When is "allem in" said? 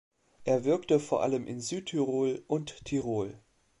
1.21-1.61